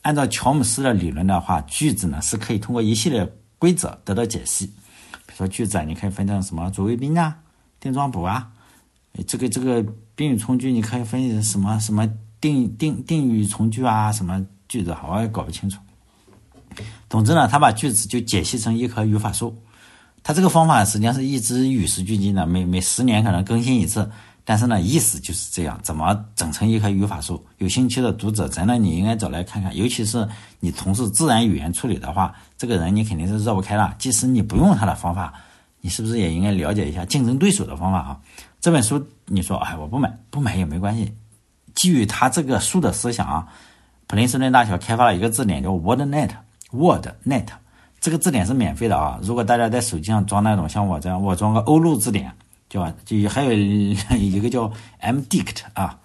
[0.02, 4.66] 按照乔姆斯的理论的话，句子呢是可以通过一系列规则得到解析。
[4.66, 7.36] 比如说句子啊，你可以分成什么主谓宾啊、
[7.80, 8.48] 定状补啊。
[9.26, 12.08] 这个这个宾语从句，你可以分析什么什么
[12.40, 15.80] 定定定语从句啊，什么句子，好我也搞不清楚。
[17.10, 19.52] 总之呢，他把句子就解析成一棵语法树。
[20.22, 24.10] 他这个方法实际上是一直与时俱进的，每每十年可能更新一次。
[24.44, 27.46] 但是呢，意思就是这样，怎么整成一棵语法树？
[27.58, 29.76] 有兴趣的读者，真的你应该找来看看。
[29.76, 33.94] 尤其是你从事自然语言处理的话，这个人你肯定是绕不开了。
[34.00, 35.32] 即使你不用他的方法，
[35.80, 38.18] 你是不是也应该了解一下竞争对手的方法啊？
[38.60, 41.14] 这本书你说，哎，我不买，不买也没关系。
[41.76, 43.46] 基于他这个书的思想啊，
[44.08, 47.46] 普林斯顿大学开发了一个字典，叫 WordNet，WordNet。
[48.02, 49.18] 这个字典是免费的啊。
[49.22, 52.32] 如果大家在手机上装那种像我这样，我装个欧陆字典，
[52.68, 55.96] 叫就还有一个叫 MDict 啊，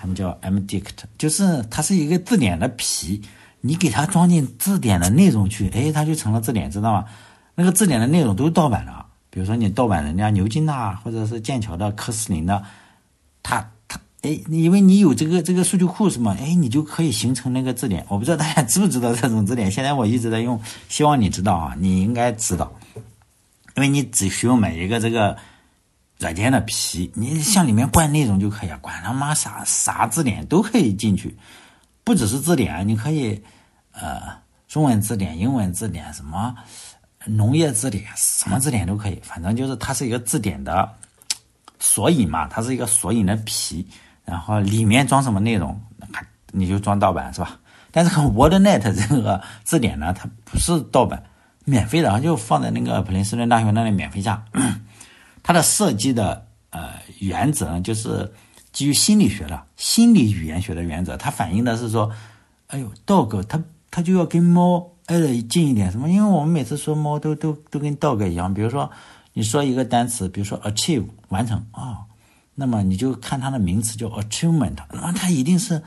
[0.00, 3.22] 他们叫 MDict，就是它是一个字典的皮，
[3.60, 7.04] 你给它装进字典的内容去，哎，它就成了字典，知道吗？
[7.54, 8.92] 那个字典的内容都是盗版的。
[9.30, 12.62] 比如说你盗版人家牛津呐，或者是剑桥的、科斯林的，
[13.44, 13.70] 它
[14.22, 16.36] 哎，因为你有这个这个数据库是吗？
[16.40, 18.04] 哎，你就可以形成那个字典。
[18.08, 22.72] 我不知道大家知不知道这种字典，现在我一直在用，希望你知道啊，你应该知道，
[23.74, 25.36] 因为你只需要买一个这个
[26.18, 31.36] 软件的皮，你向里面灌内容就可以，管他妈啥啥字典都可以进去，
[32.04, 33.42] 不只是字典，你可以
[33.92, 34.20] 呃
[34.68, 36.54] 中文字典、英文字典什么。
[37.24, 40.92] 农业字典，什么字典都可以，反正就是它是一个字典的
[41.78, 43.86] 索引嘛，它是一个索引的皮，
[44.24, 45.80] 然后里面装什么内容，
[46.52, 47.58] 你就装盗版是吧？
[47.90, 51.22] 但是 WordNet 这个字典呢，它不是盗版，
[51.64, 54.44] 免费的，就放在那个普林斯顿大学那里免费下。
[55.42, 58.32] 它的设计的呃原则呢，就是
[58.72, 62.10] 基于心理学的心理语言学的原则，它反映的是说，
[62.68, 64.88] 哎呦，dog 它它就要跟猫。
[65.06, 66.08] 挨得近一点，什么？
[66.08, 68.54] 因为我们每次说猫都都都跟 dog 一样。
[68.54, 68.88] 比如说，
[69.32, 72.06] 你说一个单词，比如说 achieve 完成啊，
[72.54, 75.82] 那么你就看它的名词叫 achievement，那么它一定是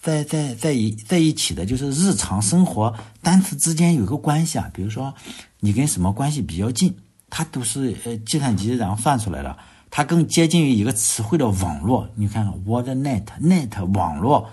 [0.00, 4.70] 在在在一在一起的，就是日常生活单词之间有个关系啊。
[4.72, 5.14] 比如说，
[5.60, 6.96] 你跟什么关系比较近，
[7.30, 9.56] 它都是呃计算机然后算出来的，
[9.90, 12.08] 它更接近于一个词汇的网络。
[12.14, 14.50] 你看看 word net net 网络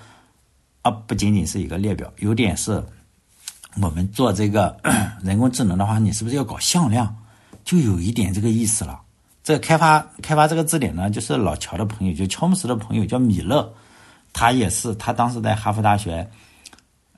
[0.82, 2.84] 啊，不仅仅是一个列表，有点是。
[3.80, 4.76] 我们做这个
[5.24, 7.15] 人工智能的话，你是不是要搞向量？
[7.63, 9.00] 就有一点这个意思了。
[9.49, 13.67] 这开发开发这个字典呢，就是老乔的朋友，就乔姆斯的朋友叫米勒，
[14.31, 16.29] 他也是他当时在哈佛大学，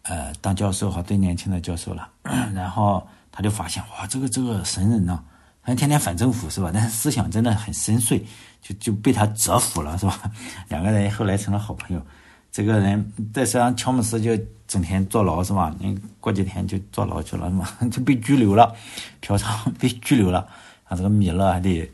[0.03, 2.07] 呃，当教授哈，最年轻的教授了。
[2.55, 5.21] 然后他就发现哇，这个这个神人呢，
[5.61, 6.71] 他天天反政府是吧？
[6.73, 8.21] 但是思想真的很深邃，
[8.61, 10.21] 就就被他折服了是吧？
[10.69, 12.01] 两个人后来成了好朋友。
[12.49, 14.31] 这个人在实际上，乔姆斯就
[14.69, 15.75] 整天坐牢是吧？
[15.79, 17.77] 你过几天就坐牢去了是吧？
[17.91, 18.73] 就被拘留了，
[19.19, 20.47] 嫖娼被拘留了。
[20.85, 21.91] 啊，这个米勒还得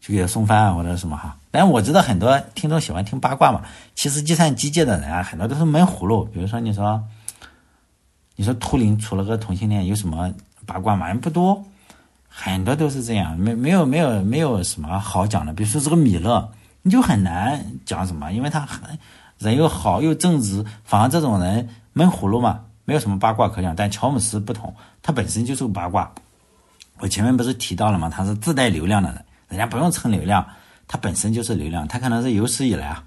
[0.00, 1.36] 去给他送饭啊或者什么哈。
[1.50, 3.62] 但我知道很多听众喜欢听八卦嘛。
[3.94, 6.24] 其实计算机界的人啊，很多都是闷葫芦。
[6.26, 7.02] 比如说你说，
[8.36, 10.32] 你说图灵除了个同性恋有什么
[10.66, 11.12] 八卦嘛？
[11.14, 11.64] 不多，
[12.28, 15.52] 很多都是这样，没没有没有没有什么好讲的。
[15.52, 16.50] 比如说这个米勒，
[16.82, 18.98] 你就很难讲什么，因为他很。
[19.38, 23.72] 人又好又正直，反而这种人闷葫芦嘛，没有什么八卦可讲。
[23.76, 26.10] 但乔姆斯不同，他本身就是个八卦。
[26.98, 28.10] 我前面不是提到了吗？
[28.10, 30.46] 他是自带流量的人，人家不用蹭流量，
[30.86, 31.88] 他本身就是流量。
[31.88, 33.04] 他可能是有史以来啊，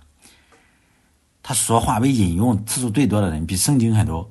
[1.41, 4.29] 他说话被引用次数最多的人，比圣经还多。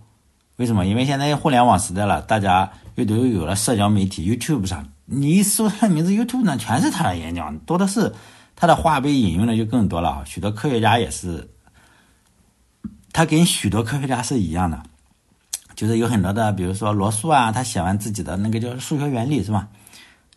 [0.57, 0.85] 为什么？
[0.85, 8.13] 因为现在互联网时代了，大家又都有了社交媒体，YouTube 上，你一搜他名字，YouTube 上全是他的演讲，多的是。
[8.57, 10.23] 他的话被引用的就更多了。
[10.27, 11.49] 许多科学家也是。
[13.11, 14.83] 他跟许多科学家是一样的，
[15.75, 19.67] 就是有很多的，比如说罗素啊，他写完自己的那个叫数学原理是吧？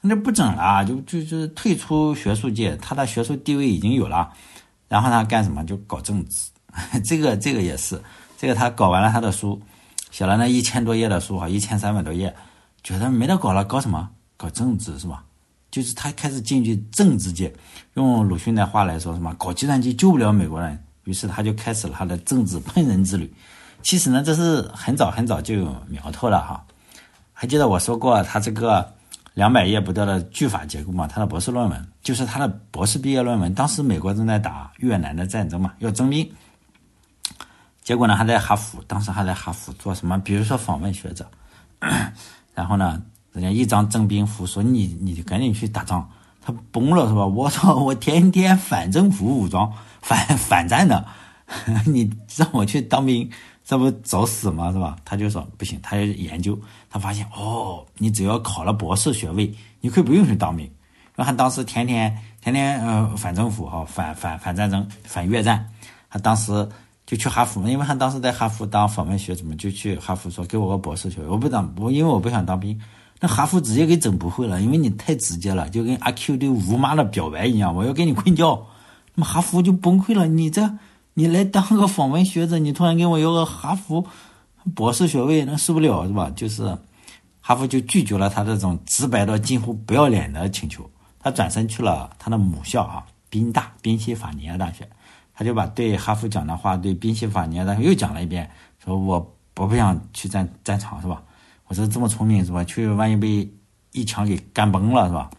[0.06, 4.30] 那不整了，就就就是退出学术界，他的学术地位已经有了，
[4.90, 5.64] 然后他干什么？
[5.64, 6.50] 就搞政治，
[7.06, 8.02] 这个这个也是，
[8.38, 9.62] 这个他搞完了他的书，
[10.12, 12.36] 写了那一千多页的书哈，一千三百多页，
[12.84, 14.10] 觉得没得搞了，搞什么？
[14.36, 15.24] 搞政治是吧？
[15.72, 17.54] 就是他开始进去政治界，
[17.94, 19.34] 用鲁迅的话来说什么？
[19.36, 23.34] 搞计算机救不了美国人，于是他就开始了他的政治喷人之旅。
[23.82, 26.62] 其实呢，这是很早很早就有苗头了哈。
[27.32, 28.94] 还记得我说过他这个。
[29.34, 33.54] 两百页不到的句法结构嘛，他的博士论文就是他的博士毕业论文。
[33.54, 36.32] 当时美国正在打越南的战争嘛，要征兵，
[37.84, 40.18] 结果呢还在哈佛，当时还在哈佛做什么？
[40.20, 41.28] 比如说访问学者，
[42.54, 46.08] 然后呢，人家一张征兵符说你你赶紧去打仗，
[46.40, 47.26] 他崩了是吧？
[47.26, 51.04] 我操，我天天反政府武装，反反战的，
[51.88, 53.32] 你让我去当兵。
[53.66, 54.72] 这不找死吗？
[54.74, 54.98] 是吧？
[55.06, 60.70] 他就说不行，他研究，他发现哦，你只要考了博士学位，你可以不用去当兵。
[61.16, 65.66] 然后他当时天天天天呃反政府哈，反反反战争，反越战。
[66.10, 66.68] 他当时
[67.06, 72.78] 就去哈佛，因为他当时在哈佛当访问学者嘛，就去哈佛说给我个博士学位，我不当我因为我不想当兵。
[73.20, 78.68] 那哈佛直接给整不会了，因为你太直接了，就跟阿 Q 对吴妈的表白一样，我要跟你困觉。
[79.16, 80.70] 那么哈佛就崩溃了，你这。
[81.16, 84.04] 你来当个访问学者，你突然给我要个哈佛
[84.74, 86.32] 博士学位，那受不了是吧？
[86.36, 86.78] 就是
[87.40, 94.90] 哈佛就拒绝了他这种直白到近乎不要脸的请求，他转身去了他的母校啊，宾大宾夕法尼亚大学，
[95.36, 98.50] 他就把对哈佛讲的话对宾夕法尼亚大学又讲了一遍，
[98.84, 101.22] 说我我不想去战战场是吧？
[101.68, 102.64] 我说这么聪明是吧？
[102.64, 103.48] 去万一被
[103.92, 105.30] 一枪给干崩了是吧？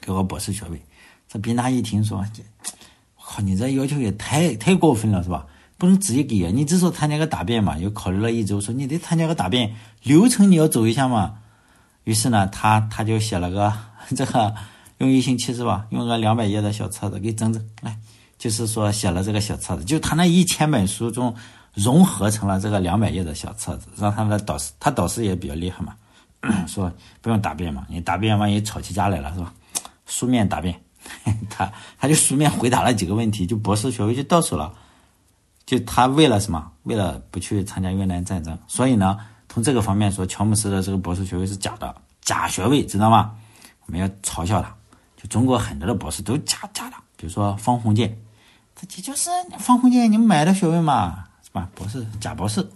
[0.00, 0.80] 给我博士学位，
[1.28, 2.24] 这宾大一听说。
[3.28, 5.44] 靠，你这要求也太太过分了，是吧？
[5.76, 6.50] 不能直接给啊！
[6.52, 11.34] 你只说参加个答辩嘛，又考虑了一周，说你得参加个答辩，流程你要走一下嘛。
[12.04, 13.70] 于是呢，他他就写了个
[14.16, 14.54] 这个，
[14.96, 15.86] 用一星期是吧？
[15.90, 17.96] 用个两百页的小册子给整整，来，
[18.38, 21.32] 就是说写了这个小册子，就他那一千本书中
[21.74, 25.94] 融合成了这个两百页的小册子，让他的导师，他导师也比较厉害嘛，
[26.66, 29.52] 说不用答辩嘛，你答辩万一吵起架来了是吧？
[30.06, 30.74] 书面答辩。
[31.50, 34.72] 他他就书面回答了几个问题，就博士学位就到手了。
[35.66, 36.70] 就他为了什么？
[36.84, 38.58] 为了不去参加越南战争。
[38.66, 39.18] 所以呢，
[39.48, 43.34] 从这个方面说，乔姆斯的这个博士学位是假的，假学位，知道吗？
[43.84, 44.74] 我们要嘲笑他。
[45.16, 48.16] 就中国很多的博士都假假的，比如说方鸿渐，
[48.74, 51.68] 这这就是方鸿渐你买的学位嘛，是吧？
[51.74, 52.66] 博士假博士。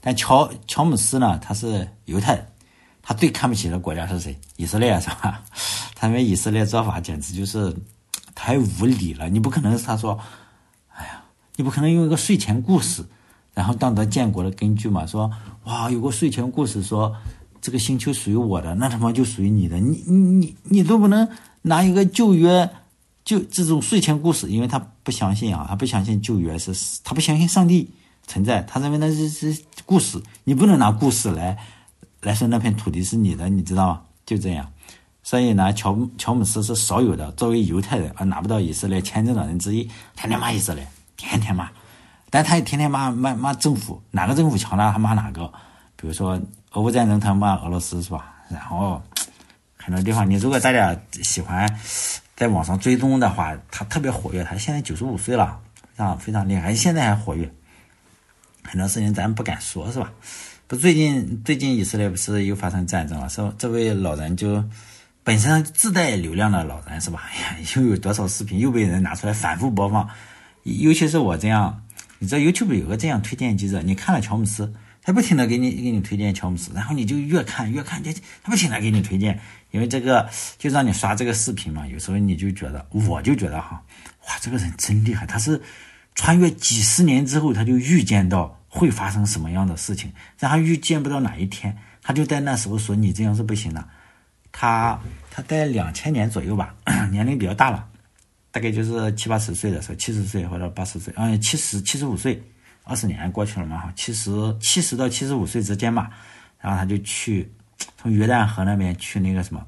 [0.00, 2.46] 但乔乔姆斯呢，他是犹太人，
[3.04, 4.36] 他最看不起的国家是谁？
[4.56, 5.42] 以色列，是吧？
[5.94, 7.74] 他们以色列做法简直就是
[8.34, 9.28] 太无理了！
[9.28, 10.18] 你不可能他说，
[10.88, 11.22] 哎呀，
[11.56, 13.04] 你不可能用一个睡前故事，
[13.52, 15.06] 然后当得建国的根据嘛？
[15.06, 15.30] 说
[15.64, 17.14] 哇，有个睡前故事说
[17.60, 19.78] 这个星球属于我的，那他妈就属于你的。
[19.78, 21.28] 你你你你都不能
[21.62, 22.68] 拿一个旧约
[23.24, 26.72] 就这种睡前故事，因为他不相信啊，他不相信旧约是，
[27.04, 27.90] 他不相信上帝
[28.26, 31.58] 存在，他认为那是是故事，你不能拿故事来
[32.24, 34.02] 来说那片土地是你的，你知道吗？
[34.26, 34.70] 就这样。
[35.22, 39.84] 所以呢，乔乔姆斯是少有的作为犹太人而拿不到以色列签证的人之一，
[40.14, 41.70] 天天骂以色列，天天骂，
[42.28, 45.50] 但他也天天骂骂骂政府，哪个政府强大他骂哪个，
[45.96, 46.38] 比如说
[46.72, 48.34] 俄乌战争他骂俄罗斯是吧？
[48.50, 49.00] 然后
[49.78, 51.66] 很多地方，你如果大家喜欢
[52.36, 55.58] 在网上追踪的话，他特别活跃，他现在九十五岁了，
[55.94, 57.50] 非常非常厉害，现在还活跃，
[58.62, 60.12] 很多事情咱不敢说，是吧？
[60.66, 64.64] 不，最近最近以色列不是又发生战争了，说这位老人就。
[65.26, 67.22] 本身自带流量的老人是吧？
[67.32, 70.06] 哎呀，又有多少视频又被人拿出来反复播放？
[70.64, 71.82] 尤其是我这样，
[72.18, 81.86] 你知道 YouTube 有个这样推荐机制，你看了乔姆斯，他不停的给你给你推荐乔姆斯，然后你就越看越看，就他不停的给你推荐，因为这个就让你刷这个视频嘛。
[81.86, 83.82] 有时候你就觉得，我就觉得哈，
[84.28, 85.58] 哇，这个人真厉害，他是
[86.14, 93.88] 穿越几十年之后，他就预见到会发生什么样的事情，然后预见不到哪一天，他就在那时候说你这样是不行的。
[94.50, 94.98] 他
[95.30, 96.74] 他在两千年左右吧，
[97.12, 97.86] 年龄比较大了，
[98.50, 102.42] 大概就是七八十岁的时候，七十岁或者八十岁，嗯，七十七十五岁，
[102.82, 106.10] 二十年过去了嘛，七十七十到七十五岁之间吧，
[106.60, 107.48] 然后他就去
[107.96, 109.64] 从约旦河那边去那个什么，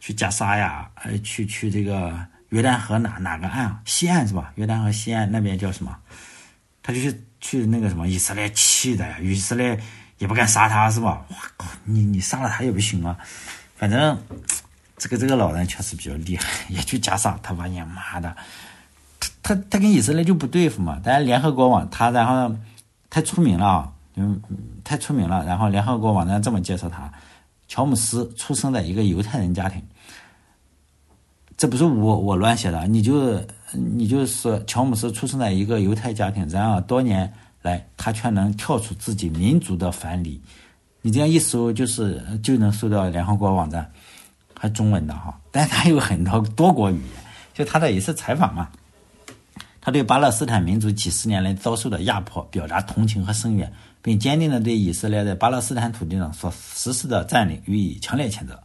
[0.00, 3.78] 去加沙呀，呃，去去这个约旦河哪哪个岸？
[3.84, 4.52] 西岸是吧？
[4.56, 5.94] 约旦河西岸那边叫什么？
[6.82, 9.80] 他就去去那个什么以色列气的呀，以色列
[10.18, 11.24] 也不敢杀他是吧？
[11.30, 13.16] 哇靠，你你杀了他也不行啊。
[13.76, 14.16] 反正
[14.98, 18.36] 这个这个老人确实比较厉害， 也去加沙，他发现妈的，
[19.18, 21.00] 他他他跟以色列就不对付嘛。
[21.02, 22.54] 但是联合国网他然后
[23.08, 24.40] 太出名了，嗯，
[24.84, 25.44] 太出名了。
[25.46, 27.10] 然后联合国网站这么介绍他：
[27.68, 29.82] 乔姆斯出生在一个犹太人家庭。
[31.60, 33.38] 这不是我我乱写的，你就
[33.72, 40.40] 你就说乔姆斯出生在一个犹太家庭，然而多年来他却能跳出自己民族的藩篱。
[41.02, 43.92] 你这样一搜，就是就能搜到联合国网站，
[44.58, 47.22] 还中文的哈，但他有很多多国语言。
[47.52, 48.70] 就他的一次采访嘛，
[49.82, 53.70] 他对巴勒斯坦民族几十年来遭受的压迫表达同情和声援，
[54.00, 58.58] 并坚定地对以色列在巴勒斯坦土地上所实施的占领予以强烈谴责。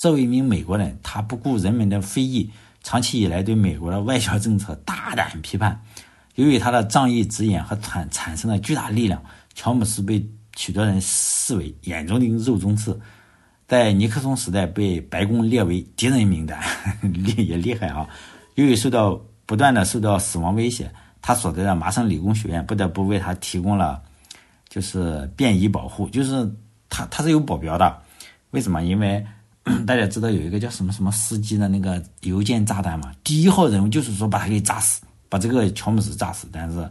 [0.00, 2.50] 作为一名美国人，他不顾人们的非议，
[2.82, 5.78] 长期以来对美国的外交政策大胆批判。
[6.36, 12.98] 由于他的仗义直言和产产生了巨大力量，乔姆斯被许多人视为眼中钉、肉中刺，
[13.68, 16.58] 在尼克松时代被白宫列为敌人名单，
[17.02, 18.08] 厉 也厉害啊！
[18.54, 24.02] 由于受到不断的受到死亡威胁，他所在的麻省理工学院不得不为他提供了
[24.66, 26.50] 就是便衣保护，就是
[26.88, 28.00] 他他是有保镖的。
[28.52, 28.82] 为什么？
[28.82, 29.22] 因为
[29.86, 33.12] 大家知道有一个叫什么什么司机的那个邮件炸弹嘛？
[33.22, 36.48] 第一号人物就是说把他给炸死，把这个乔姆斯炸死。
[36.50, 36.90] 但是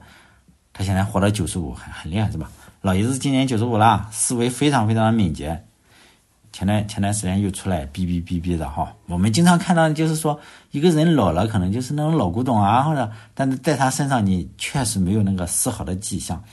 [0.72, 2.50] 他现在活到九十五，很很厉害是吧？
[2.82, 5.64] 老爷子今年九十五了，思维非常非常的敏捷。
[6.52, 10.40] 前段前段时间又出来哔哔哔哔的哈，我们经常看到就是说
[10.72, 16.44] 一个人老了，可能就是那种老古董啊，或者但是在他身上你确实没有那个丝毫的迹象。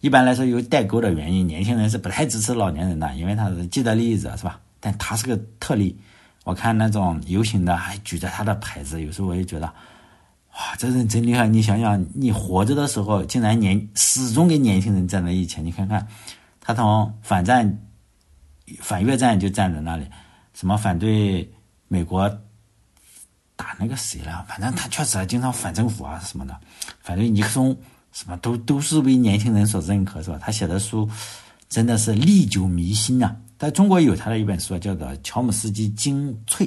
[0.00, 4.60] 一般来说有代沟的原因，年轻人是不太支持老年人的，因为他是既得利益者是吧？
[4.80, 5.94] 但他是个特例，
[6.44, 9.66] 我看那种游行的还举着他的牌子，有时候我也觉得，
[10.54, 11.46] 哇，这人真厉害！
[11.46, 16.06] 你想想，你活着的时候竟然年始终跟年轻人站在一起，你看看，
[16.60, 17.78] 他从反战、
[18.80, 20.06] 反越战就站在那里，
[20.54, 21.48] 什么反对
[21.86, 22.28] 美国
[23.54, 26.58] 打那个谁了，反正他确实经常反政府啊什么的，
[27.00, 27.76] 反对尼克松，
[28.12, 30.38] 什么都都是为年轻人所认可，是吧？
[30.40, 31.08] 他写的书
[31.68, 33.36] 真的是历久弥新呐。
[33.60, 36.66] 在中国有他的一本书，叫做《乔姆斯基精粹》，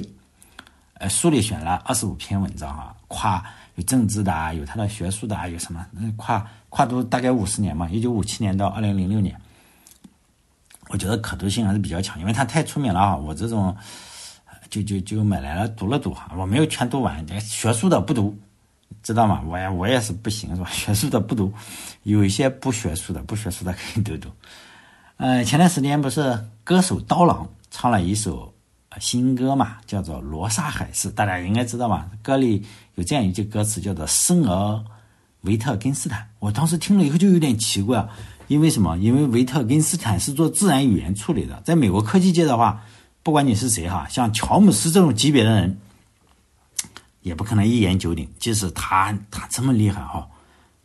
[0.92, 9.36] 呃，书里选了二十五篇文章啊，跨有政治的，有他的学术的，有什么跨跨度大概五十年嘛，一九五七年到二零零六年，
[10.88, 13.76] 我觉得可读性还是比较强，因为他太出名了啊，我这种
[14.70, 18.38] 就就就买来了读了读哈，我没有全读完，学术的不读，
[19.02, 19.42] 知道吗？
[19.48, 20.70] 我也我也是不行是吧？
[20.70, 21.52] 学术的不读，
[22.04, 24.28] 有一些不学术的不学术的可以读读。
[25.16, 28.52] 呃，前段时间不是歌手刀郎唱了一首
[29.00, 32.08] 新歌嘛，叫做《罗刹海市》，大家应该知道吧？
[32.22, 32.64] 歌里
[32.96, 34.84] 有这样一句歌词，叫做“生而
[35.42, 36.28] 维特根斯坦”。
[36.40, 38.06] 我当时听了以后就有点奇怪，
[38.48, 38.98] 因为什么？
[38.98, 42.82] 因为维特根斯坦是做自然语言处理的，在美国科技界的话，
[43.22, 45.78] 不管你是谁哈，像乔姆斯这种级别的人，
[47.22, 48.28] 也不可能一言九鼎。
[48.40, 50.28] 即使他他这么厉害哈。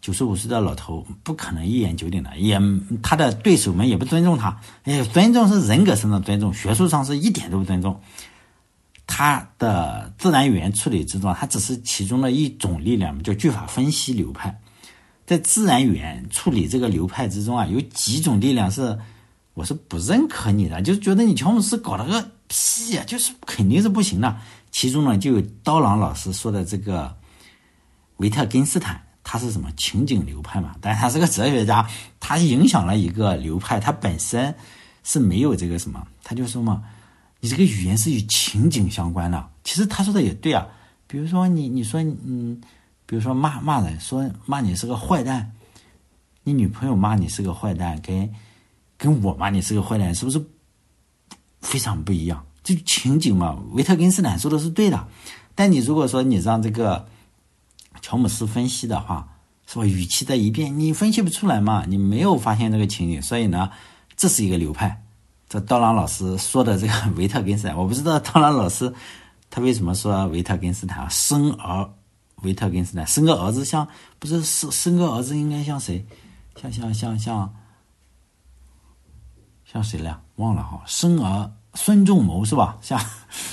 [0.01, 2.59] 九十五岁的老头不可能一言九鼎的，也
[3.03, 4.59] 他的对手们也不尊重他。
[4.83, 7.99] 哎，尊重是人格上的尊重，学术上是一点都不尊重。
[9.05, 14.61] 他的自然语言处理之中，他只是其中的一种力量，叫句法分析流派。
[15.25, 18.97] 在自然语言处理这个流派之中啊，有几种力量是
[19.55, 24.37] 我是不认可你的，就是觉得你乔姆斯搞了个屁呀，就是肯定是不行的。
[24.71, 27.13] 其中呢，就有刀郎老师说的这个
[28.17, 29.08] 维特根斯坦。
[29.31, 30.75] 他是什么情景流派嘛？
[30.81, 31.87] 但是他是个哲学家，
[32.19, 34.55] 他影响了一个流派，他本身
[35.03, 36.81] 是没有这个什么，他就说嘛，
[37.39, 39.47] 你这个语言是与情景相关的。
[39.63, 40.65] 其实他说的也对啊，
[41.05, 42.59] 比如说你你说嗯，
[43.05, 45.51] 比如说骂骂人，说骂你是个坏蛋，
[46.43, 48.27] 你女朋友骂你是个坏蛋，跟
[48.97, 50.43] 跟我骂你是个坏蛋，是不是
[51.61, 52.43] 非常不一样？
[52.63, 55.07] 这情景嘛，维特根斯坦说的是对的，
[55.53, 57.07] 但你如果说你让这个。
[58.01, 59.27] 乔姆斯分析的话，
[59.67, 59.85] 是吧？
[59.85, 61.85] 语气在一变，你分析不出来嘛？
[61.87, 63.69] 你没有发现这个情景，所以呢，
[64.15, 65.03] 这是一个流派。
[65.47, 68.93] 这刀郎老师说的这个维特根斯坦，我不知道刀郎老师
[69.49, 71.89] 他为什么说维特根斯坦生儿
[72.43, 73.87] 维特根斯坦生个儿子像
[74.19, 76.05] 不是生生个儿子应该像谁？
[76.55, 77.53] 像像像像
[79.65, 80.21] 像谁了？
[80.35, 82.77] 忘了哈，生儿孙仲谋是吧？
[82.81, 82.99] 像，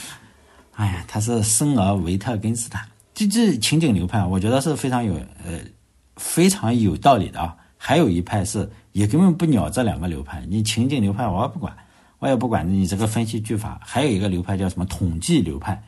[0.76, 2.86] 哎呀，他是生儿维特根斯坦。
[3.16, 5.58] 这这情景流派，我觉得是非常有呃
[6.16, 7.56] 非常有道理的啊。
[7.78, 11.74] 还有一派是也根本不鸟这两个流派，你情景流派我也不管，
[12.18, 13.80] 我也不管你这个分析句法。
[13.82, 15.82] 还有一个流派叫什么统计流派，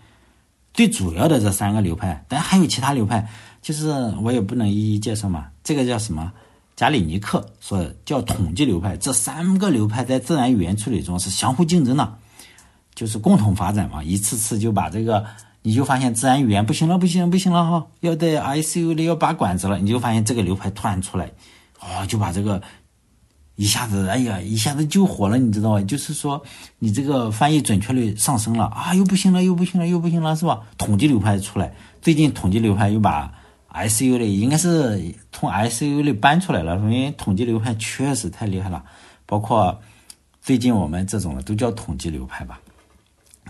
[0.72, 3.28] 最主要的这三个流派，但还有其他流派，
[3.60, 3.90] 就是
[4.22, 5.48] 我也不能一一介绍嘛。
[5.62, 6.32] 这个叫什么？
[6.76, 8.96] 加里尼克说叫统计流派。
[8.96, 12.16] 这三个流派在自然语言处理中是相互竞争的，
[12.94, 15.26] 就是共同发展嘛，一次次就把这个。
[15.62, 19.78] 你就发现自然语言不行了，不行，不行了哈，要在 ICU 里要拔管子了。
[19.78, 21.30] 你就发现这个流派突然出来，
[21.80, 22.62] 哦，就把这个
[23.56, 25.82] 一下子，哎呀，一下子就火了，你知道吗？
[25.82, 26.42] 就是说，
[26.78, 30.60] 你这个翻译准确率上升了啊，又不行了，又不行了，又不行了，是吧？
[30.78, 33.32] 统计流派出来，最近统计流派又把
[33.72, 38.84] ICU 里应该是从 ICU 里搬出来了，因为统计流派确实太厉害了。
[39.26, 39.78] 包括
[40.40, 42.58] 最近我们这种的都叫统计流派吧，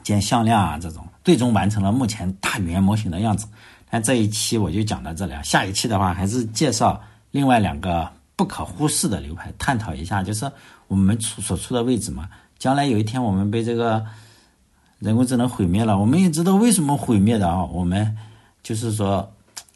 [0.08, 3.46] 见向量啊这种，最终完成了目前大语言模型的样子。
[3.90, 7.00] 那这一期我就讲到这里啊，下一期的话还是介绍
[7.30, 8.10] 另外两个。
[8.38, 10.48] 不可忽视的流派，探讨一下，就是
[10.86, 12.28] 我们处所处的位置嘛。
[12.56, 14.06] 将来有一天我们被这个
[15.00, 17.64] 人工智能毁灭了，我们也知道为什么毁灭的啊。
[17.64, 18.16] 我们
[18.62, 19.28] 就是说，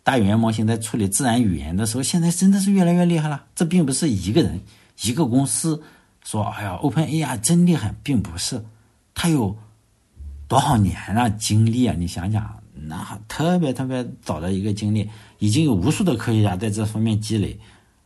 [0.04, 3.42] 大语言模型在处理自然语言的时候，现在真的是越来越厉害了。
[3.56, 4.60] 这并不是一个人、
[5.00, 5.82] 一个公司
[6.24, 8.64] 说，哎呀，OpenAI 真厉害，并不是。
[9.12, 9.56] 它有
[10.52, 11.94] 多少年啊经历啊？
[11.98, 17.58] 你想想，那特别特别早的一个经历，已经有无数的科学家在这方面积累。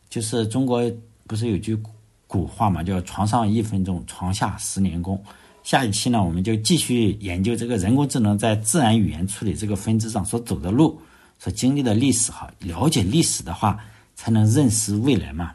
[0.09, 0.81] 就是中国
[1.25, 1.77] 不是有句
[2.25, 5.21] 古话嘛，叫“床上一分钟，床下十年功”。
[5.61, 10.97] 下一期呢，我们就继续研究这个人工智能在自然语言处理这个分支上所走的路，
[11.37, 12.49] 所经历的历史哈。
[12.59, 13.77] 了解历史的话，
[14.15, 15.51] 才能认识未来嘛。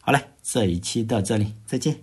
[0.00, 1.94] 好嘞，这一期到这里，再见。